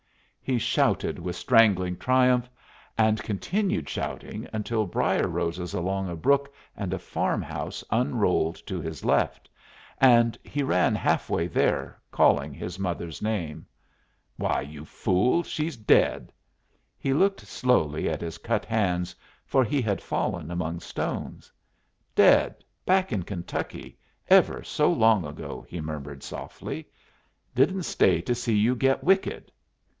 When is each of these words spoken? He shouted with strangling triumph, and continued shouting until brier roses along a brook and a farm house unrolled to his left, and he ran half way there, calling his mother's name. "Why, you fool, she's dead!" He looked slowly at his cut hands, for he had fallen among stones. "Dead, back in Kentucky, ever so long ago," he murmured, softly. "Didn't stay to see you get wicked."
He 0.41 0.57
shouted 0.57 1.17
with 1.19 1.35
strangling 1.37 1.95
triumph, 1.95 2.49
and 2.97 3.21
continued 3.21 3.87
shouting 3.87 4.47
until 4.51 4.87
brier 4.87 5.27
roses 5.27 5.73
along 5.75 6.09
a 6.09 6.15
brook 6.15 6.53
and 6.75 6.91
a 6.91 6.99
farm 6.99 7.41
house 7.41 7.83
unrolled 7.91 8.55
to 8.65 8.81
his 8.81 9.05
left, 9.05 9.47
and 9.99 10.37
he 10.43 10.63
ran 10.63 10.95
half 10.95 11.29
way 11.29 11.45
there, 11.45 12.01
calling 12.09 12.51
his 12.53 12.79
mother's 12.79 13.21
name. 13.21 13.65
"Why, 14.37 14.59
you 14.61 14.83
fool, 14.85 15.43
she's 15.43 15.77
dead!" 15.77 16.33
He 16.97 17.13
looked 17.13 17.41
slowly 17.41 18.09
at 18.09 18.19
his 18.21 18.39
cut 18.39 18.65
hands, 18.65 19.15
for 19.45 19.63
he 19.63 19.81
had 19.81 20.01
fallen 20.01 20.49
among 20.49 20.79
stones. 20.79 21.53
"Dead, 22.15 22.55
back 22.85 23.13
in 23.13 23.21
Kentucky, 23.21 23.99
ever 24.29 24.63
so 24.63 24.91
long 24.91 25.23
ago," 25.25 25.63
he 25.69 25.79
murmured, 25.79 26.23
softly. 26.23 26.87
"Didn't 27.53 27.83
stay 27.83 28.19
to 28.21 28.33
see 28.33 28.57
you 28.57 28.75
get 28.75 29.03
wicked." 29.03 29.51